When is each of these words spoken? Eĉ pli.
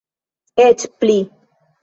Eĉ 0.63 0.87
pli. 1.03 1.19